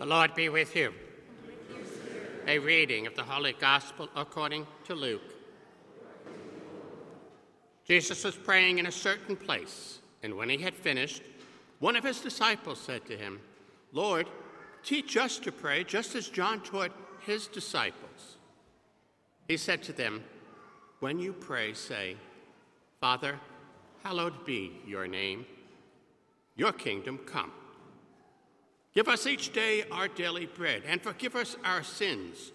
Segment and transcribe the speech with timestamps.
[0.00, 0.94] The Lord be with you.
[2.46, 5.34] A reading of the Holy Gospel according to Luke.
[7.84, 11.20] Jesus was praying in a certain place, and when he had finished,
[11.80, 13.40] one of his disciples said to him,
[13.92, 14.26] Lord,
[14.82, 16.92] teach us to pray just as John taught
[17.26, 18.38] his disciples.
[19.48, 20.24] He said to them,
[21.00, 22.16] When you pray, say,
[23.02, 23.38] Father,
[24.02, 25.44] hallowed be your name,
[26.56, 27.52] your kingdom come.
[28.94, 32.50] Give us each day our daily bread, and forgive us our sins,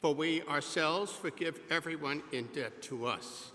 [0.00, 3.50] for we ourselves forgive everyone in debt to us.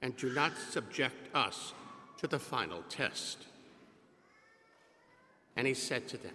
[0.00, 1.74] And do not subject us
[2.18, 3.44] to the final test.
[5.56, 6.34] And he said to them,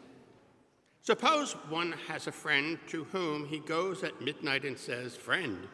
[1.02, 5.67] Suppose one has a friend to whom he goes at midnight and says, Friend,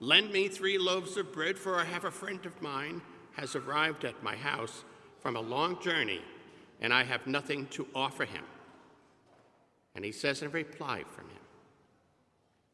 [0.00, 3.02] lend me three loaves of bread, for I have a friend of mine
[3.36, 4.84] has arrived at my house
[5.20, 6.22] from a long journey,
[6.80, 8.44] and I have nothing to offer him.
[9.96, 11.38] And he says in reply from him,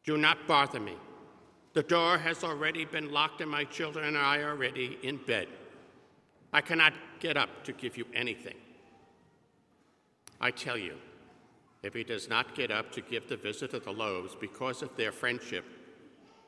[0.05, 0.97] Do not bother me.
[1.73, 5.47] The door has already been locked, and my children and I are already in bed.
[6.53, 8.57] I cannot get up to give you anything.
[10.41, 10.97] I tell you,
[11.85, 15.13] if he does not get up to give the visitor the loaves because of their
[15.13, 15.65] friendship,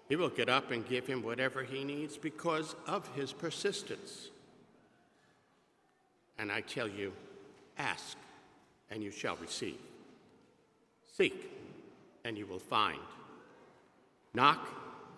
[0.09, 4.31] he will get up and give him whatever he needs because of his persistence.
[6.37, 7.13] And I tell you,
[7.79, 8.17] ask,
[8.91, 9.79] and you shall receive.
[11.17, 11.49] Seek,
[12.25, 12.99] and you will find.
[14.35, 14.69] Knock,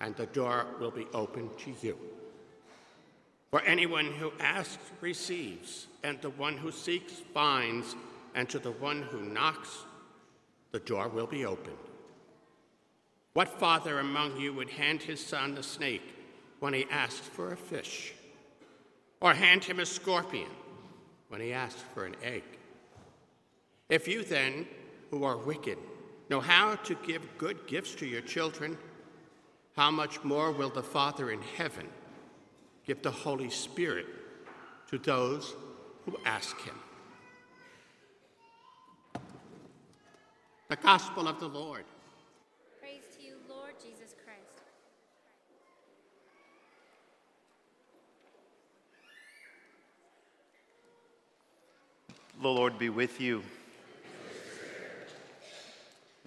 [0.01, 1.97] and the door will be opened to you.
[3.51, 7.97] For anyone who asks receives, and the one who seeks finds,
[8.35, 9.85] and to the one who knocks,
[10.73, 11.79] the door will be opened.
[13.33, 16.15] What father among you would hand his son a snake
[16.61, 18.13] when he asks for a fish?
[19.23, 20.51] Or hand him a scorpion
[21.29, 22.45] when he asks for an egg?
[23.89, 24.67] If you then,
[25.17, 25.79] who are wicked,
[26.29, 28.77] know how to give good gifts to your children,
[29.75, 31.89] how much more will the Father in heaven
[32.87, 34.07] give the Holy Spirit
[34.91, 35.55] to those
[36.05, 36.75] who ask him?
[40.69, 41.85] The Gospel of the Lord.
[42.79, 44.61] Praise to you, Lord Jesus Christ.
[52.43, 53.43] The Lord be with you.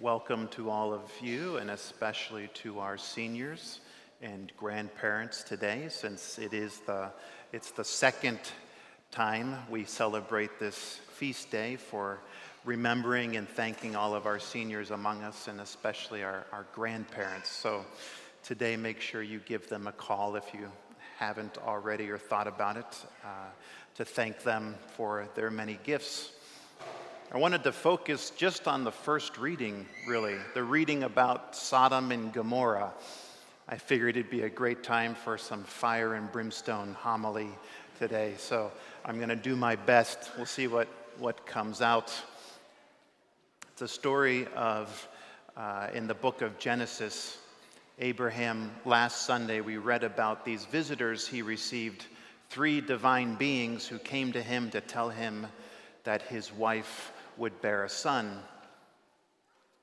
[0.00, 3.80] Welcome to all of you, and especially to our seniors
[4.22, 7.10] and grandparents today, since it is the,
[7.52, 8.38] it's the second
[9.10, 12.18] time we celebrate this feast day for
[12.64, 17.50] remembering and thanking all of our seniors among us, and especially our, our grandparents.
[17.50, 17.84] So
[18.42, 20.72] today, make sure you give them a call if you
[21.18, 23.50] haven't already or thought about it, uh,
[23.96, 26.30] to thank them for their many gifts
[27.32, 32.32] I wanted to focus just on the first reading, really, the reading about Sodom and
[32.32, 32.90] Gomorrah.
[33.68, 37.50] I figured it'd be a great time for some fire and brimstone homily
[38.00, 38.72] today, so
[39.04, 40.28] I'm going to do my best.
[40.36, 40.88] We'll see what,
[41.20, 42.12] what comes out.
[43.74, 45.08] It's a story of,
[45.56, 47.38] uh, in the book of Genesis,
[48.00, 52.06] Abraham, last Sunday, we read about these visitors he received,
[52.48, 55.46] three divine beings who came to him to tell him
[56.02, 58.38] that his wife would bear a son.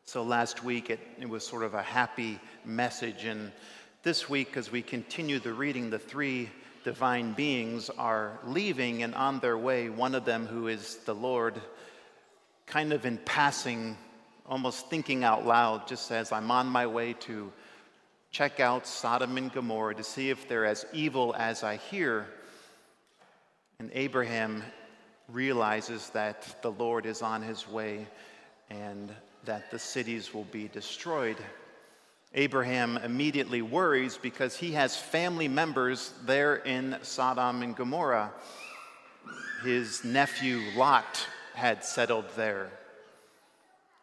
[0.05, 3.25] So last week it, it was sort of a happy message.
[3.25, 3.51] And
[4.03, 6.51] this week, as we continue the reading, the three
[6.83, 9.89] divine beings are leaving and on their way.
[9.89, 11.59] One of them, who is the Lord,
[12.67, 13.97] kind of in passing,
[14.45, 17.51] almost thinking out loud, just says, I'm on my way to
[18.29, 22.27] check out Sodom and Gomorrah to see if they're as evil as I hear.
[23.79, 24.61] And Abraham
[25.31, 28.07] realizes that the Lord is on his way
[28.69, 29.13] and
[29.45, 31.37] that the cities will be destroyed.
[32.33, 38.31] Abraham immediately worries because he has family members there in Sodom and Gomorrah.
[39.63, 42.69] His nephew Lot had settled there.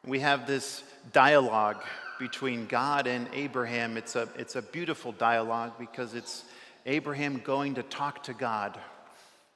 [0.07, 0.83] We have this
[1.13, 1.83] dialogue
[2.19, 3.97] between God and Abraham.
[3.97, 6.45] It's a, it's a beautiful dialogue because it's
[6.87, 8.79] Abraham going to talk to God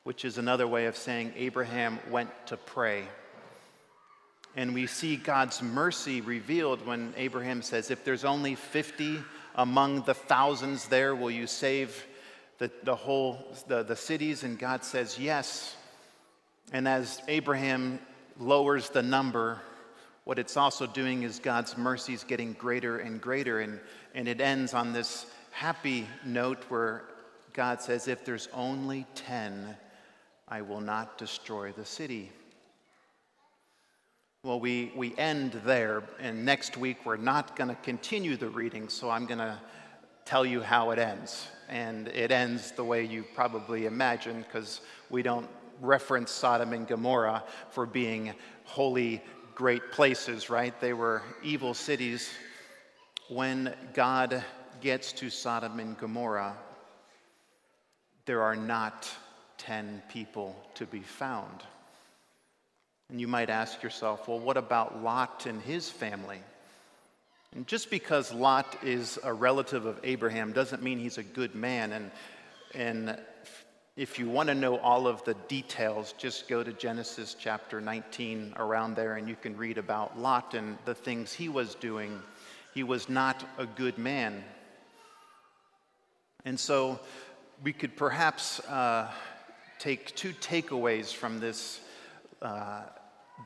[0.09, 3.05] which is another way of saying Abraham went to pray.
[4.57, 9.19] And we see God's mercy revealed when Abraham says, If there's only 50
[9.55, 12.07] among the thousands there, will you save
[12.57, 14.45] the, the whole, the, the cities?
[14.45, 15.77] And God says, Yes.
[16.73, 17.99] And as Abraham
[18.41, 19.61] lowers the number,
[20.25, 23.61] what it's also doing is God's mercy is getting greater and greater.
[23.61, 23.79] And,
[24.15, 27.05] and it ends on this happy note where
[27.53, 29.77] God says, If there's only 10,
[30.51, 32.33] I will not destroy the city.
[34.45, 38.89] Well, we, we end there, and next week we're not going to continue the reading,
[38.89, 39.59] so I'm going to
[40.25, 41.49] tell you how it ends.
[41.69, 44.81] And it ends the way you probably imagine, because
[45.11, 45.49] we don't
[45.83, 48.33] reference Sodom and Gomorrah for being
[48.65, 49.23] holy,
[49.55, 50.79] great places, right?
[50.81, 52.31] They were evil cities.
[53.29, 54.43] When God
[54.81, 56.57] gets to Sodom and Gomorrah,
[58.25, 59.11] there are not
[59.59, 61.63] 10 people to be found.
[63.11, 66.41] And you might ask yourself, well, what about Lot and his family?
[67.55, 71.93] And just because Lot is a relative of Abraham doesn't mean he's a good man.
[71.93, 72.11] And,
[72.75, 73.19] and
[73.97, 78.55] if you want to know all of the details, just go to Genesis chapter 19
[78.57, 82.21] around there and you can read about Lot and the things he was doing.
[82.75, 84.45] He was not a good man.
[86.45, 87.01] And so
[87.65, 89.11] we could perhaps uh,
[89.79, 91.81] take two takeaways from this
[92.43, 92.83] uh,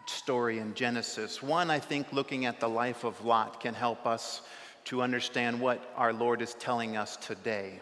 [0.07, 1.43] story in Genesis.
[1.43, 4.43] One, I think looking at the life of Lot can help us
[4.85, 7.81] to understand what our Lord is telling us today.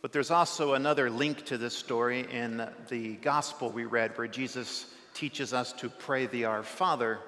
[0.00, 4.86] But there's also another link to this story in the gospel we read where Jesus
[5.12, 7.18] teaches us to pray the Our Father.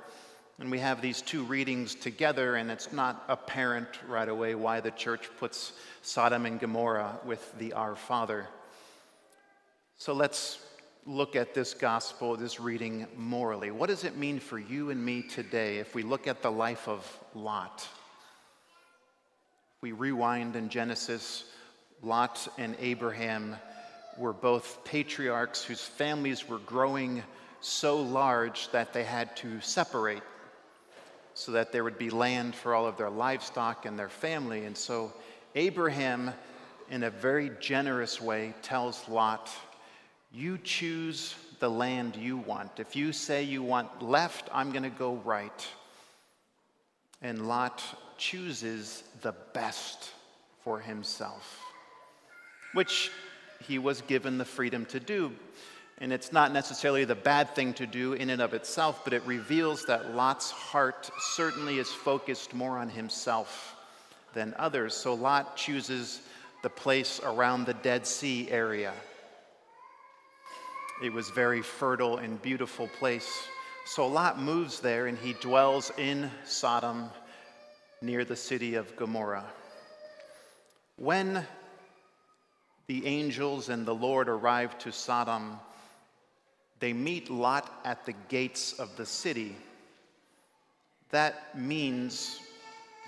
[0.58, 4.91] And we have these two readings together, and it's not apparent right away why the
[4.91, 5.73] church puts
[6.03, 8.46] Sodom and Gomorrah with the Our Father.
[10.00, 10.58] So let's
[11.05, 13.70] look at this gospel, this reading morally.
[13.70, 16.88] What does it mean for you and me today if we look at the life
[16.88, 17.87] of Lot?
[19.82, 21.44] We rewind in Genesis,
[22.00, 23.56] Lot and Abraham
[24.17, 27.23] were both patriarchs whose families were growing
[27.61, 30.23] so large that they had to separate
[31.35, 34.64] so that there would be land for all of their livestock and their family.
[34.64, 35.12] And so
[35.55, 36.32] Abraham,
[36.91, 39.50] in a very generous way, tells Lot,
[40.32, 42.79] you choose the land you want.
[42.79, 45.67] If you say you want left, I'm going to go right.
[47.21, 47.82] And Lot
[48.17, 50.11] chooses the best
[50.65, 51.61] for himself,
[52.73, 53.11] which
[53.67, 55.32] he was given the freedom to do.
[55.99, 59.23] And it's not necessarily the bad thing to do in and of itself, but it
[59.27, 63.77] reveals that Lot's heart certainly is focused more on himself
[64.32, 64.94] than others.
[64.94, 66.23] So Lot chooses
[66.62, 68.94] the place around the Dead Sea area
[71.02, 73.49] it was very fertile and beautiful place.
[73.87, 77.11] So Lot moves there and he dwells in Sodom
[78.02, 79.47] near the city of Gomorrah.
[80.97, 81.47] When
[82.87, 85.58] the angels and the Lord arrive to Sodom,
[86.81, 89.56] they meet Lot at the gates of the city.
[91.11, 92.41] That means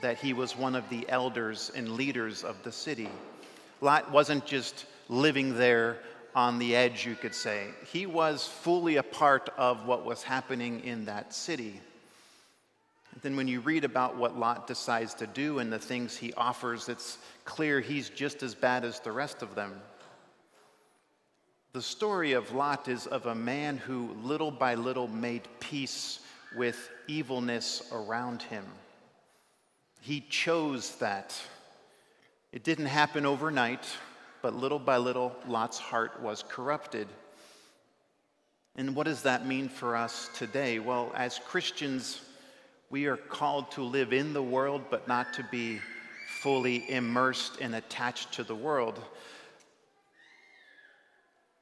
[0.00, 3.10] that he was one of the elders and leaders of the city.
[3.80, 5.98] Lot wasn't just living there
[6.34, 7.68] on the edge, you could say.
[7.92, 11.80] He was fully a part of what was happening in that city.
[13.12, 16.32] And then, when you read about what Lot decides to do and the things he
[16.34, 19.74] offers, it's clear he's just as bad as the rest of them.
[21.72, 26.20] The story of Lot is of a man who, little by little, made peace
[26.56, 28.64] with evilness around him.
[30.00, 31.34] He chose that.
[32.52, 33.86] It didn't happen overnight
[34.42, 37.08] but little by little, Lot's heart was corrupted.
[38.74, 40.78] And what does that mean for us today?
[40.78, 42.20] Well, as Christians,
[42.90, 45.80] we are called to live in the world, but not to be
[46.40, 49.00] fully immersed and attached to the world.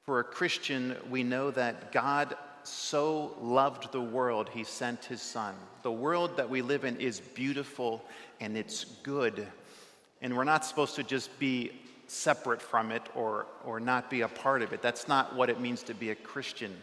[0.07, 5.55] For a Christian, we know that God so loved the world, he sent his son.
[5.83, 8.05] The world that we live in is beautiful
[8.41, 9.47] and it's good.
[10.23, 11.73] And we're not supposed to just be
[12.11, 14.83] separate from it or, or not be a part of it.
[14.83, 16.77] That's not what it means to be a Christian.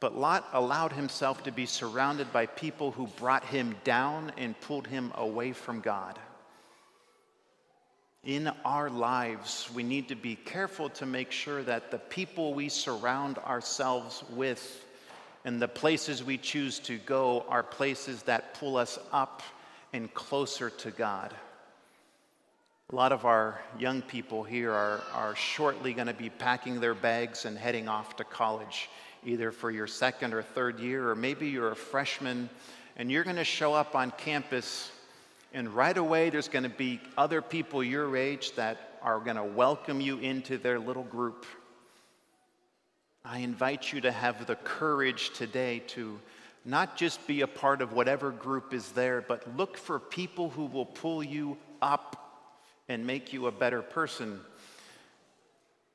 [0.00, 4.86] But Lot allowed himself to be surrounded by people who brought him down and pulled
[4.86, 6.18] him away from God.
[8.24, 12.68] In our lives, we need to be careful to make sure that the people we
[12.68, 14.84] surround ourselves with
[15.44, 19.42] and the places we choose to go are places that pull us up
[19.92, 21.34] and closer to God.
[22.92, 26.94] A lot of our young people here are, are shortly going to be packing their
[26.94, 28.90] bags and heading off to college,
[29.24, 32.50] either for your second or third year, or maybe you're a freshman
[32.96, 34.92] and you're going to show up on campus,
[35.54, 39.44] and right away there's going to be other people your age that are going to
[39.44, 41.46] welcome you into their little group.
[43.24, 46.20] I invite you to have the courage today to
[46.66, 50.66] not just be a part of whatever group is there, but look for people who
[50.66, 52.23] will pull you up
[52.88, 54.40] and make you a better person.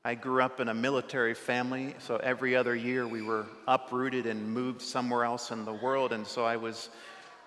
[0.04, 4.52] I grew up in a military family, so every other year we were uprooted and
[4.52, 6.88] moved somewhere else in the world, and so I was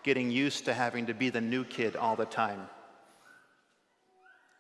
[0.04, 2.68] getting used to having to be the new kid all the time.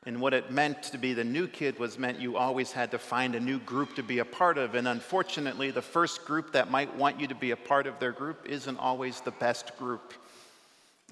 [0.05, 2.99] And what it meant to be the new kid was meant you always had to
[2.99, 4.75] find a new group to be a part of.
[4.75, 8.11] And unfortunately, the first group that might want you to be a part of their
[8.11, 10.13] group isn't always the best group.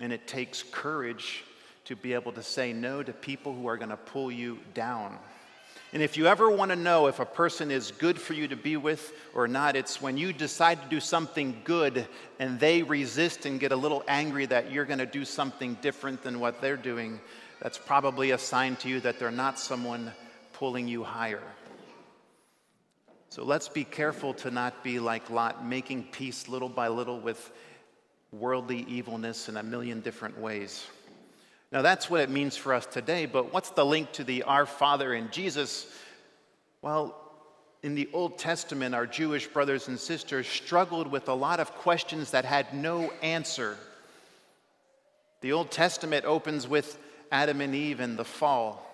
[0.01, 1.46] And it takes courage
[1.86, 5.18] to be able to say no to people who are going to pull you down.
[5.94, 8.56] And if you ever want to know if a person is good for you to
[8.56, 12.08] be with or not, it's when you decide to do something good
[12.40, 16.24] and they resist and get a little angry that you're going to do something different
[16.24, 17.20] than what they're doing
[17.62, 20.12] that's probably a sign to you that they're not someone
[20.54, 21.44] pulling you higher.
[23.30, 27.52] So let's be careful to not be like Lot, making peace little by little with
[28.32, 30.86] worldly evilness in a million different ways.
[31.72, 34.66] Now, that's what it means for us today, but what's the link to the Our
[34.66, 35.88] Father in Jesus?
[36.82, 37.18] Well,
[37.82, 42.32] in the Old Testament, our Jewish brothers and sisters struggled with a lot of questions
[42.32, 43.78] that had no answer.
[45.40, 47.00] The Old Testament opens with
[47.32, 48.88] Adam and Eve and the fall.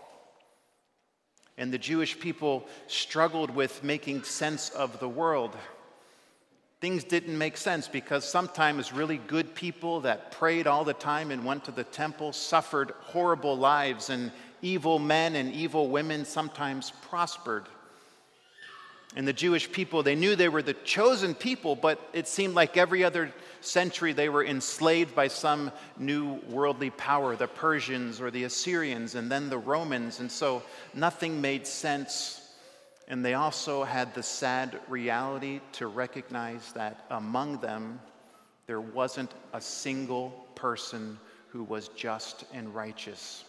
[1.57, 5.57] And the Jewish people struggled with making sense of the world.
[6.79, 11.43] Things didn't make sense because sometimes really good people that prayed all the time and
[11.43, 14.31] went to the temple suffered horrible lives, and
[14.61, 17.65] evil men and evil women sometimes prospered.
[19.15, 22.77] And the Jewish people, they knew they were the chosen people, but it seemed like
[22.77, 28.43] every other century they were enslaved by some new worldly power, the Persians or the
[28.43, 30.19] Assyrians, and then the Romans.
[30.19, 30.61] And so
[30.93, 32.46] nothing made sense.
[33.07, 37.99] And they also had the sad reality to recognize that among them,
[38.65, 41.17] there wasn't a single person
[41.49, 43.45] who was just and righteous.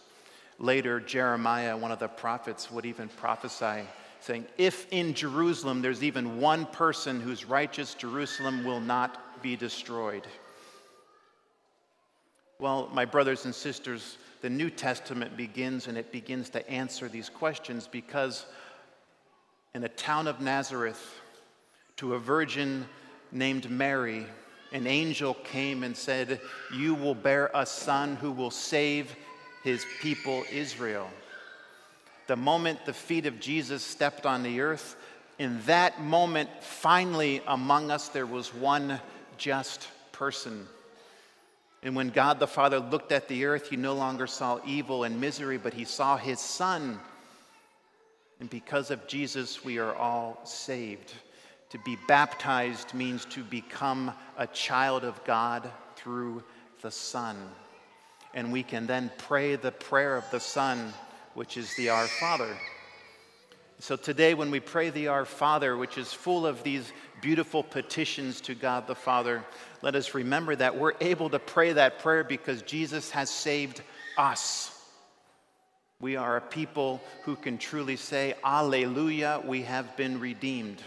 [0.59, 3.85] Later, Jeremiah, one of the prophets, would even prophesy
[4.21, 10.23] saying, If in Jerusalem there's even one person who's righteous, Jerusalem will not be destroyed.
[12.59, 17.29] Well, my brothers and sisters, the New Testament begins and it begins to answer these
[17.29, 18.45] questions because
[19.73, 21.19] in the town of Nazareth,
[21.97, 22.87] to a virgin
[23.31, 24.25] named Mary,
[24.71, 26.39] an angel came and said,
[26.73, 29.15] You will bear a son who will save
[29.63, 31.09] his people Israel
[32.29, 34.95] the moment the feet of Jesus stepped on the earth,
[35.39, 39.01] in that moment, finally among us, there was one
[39.39, 40.67] just person.
[41.81, 45.19] And when God the Father looked at the earth, he no longer saw evil and
[45.19, 46.99] misery, but he saw his Son.
[48.39, 51.13] And because of Jesus, we are all saved.
[51.71, 56.43] To be baptized means to become a child of God through
[56.81, 57.35] the Son.
[58.33, 60.93] And we can then pray the prayer of the Son
[61.33, 62.57] which is the Our Father.
[63.79, 66.91] So today, when we pray the Our Father, which is full of these
[67.21, 69.43] beautiful petitions to God the Father,
[69.81, 73.81] let us remember that we're able to pray that prayer because Jesus has saved
[74.17, 74.78] us.
[76.01, 80.81] We are a people who can truly say, Alleluia, we have been redeemed.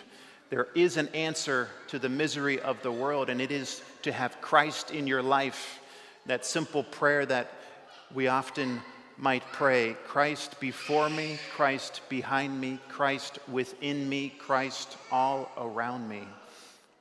[0.48, 4.40] There is an answer to the misery of the world, and it is to have
[4.40, 5.80] Christ in your life.
[6.24, 7.52] That simple prayer that
[8.14, 8.80] we often
[9.18, 16.26] might pray Christ before me, Christ behind me, Christ within me, Christ all around me.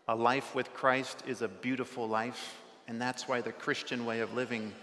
[0.10, 2.58] A life with Christ is a beautiful life,
[2.90, 4.74] and that's why the Christian way of living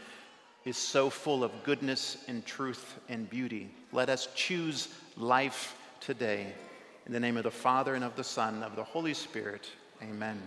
[0.64, 3.70] is so full of goodness and truth and beauty.
[3.92, 6.52] Let us choose life today.
[7.06, 9.70] In the name of the Father, and of the Son, and of the Holy Spirit,
[10.02, 10.40] amen.